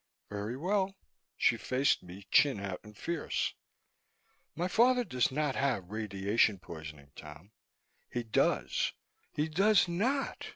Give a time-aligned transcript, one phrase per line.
[0.31, 0.97] "Very well."
[1.37, 3.53] She faced me, chin out and fierce.
[4.55, 7.51] "My father does not have radiation poisoning, Tom."
[8.11, 8.93] "He does."
[9.31, 10.49] "He does not!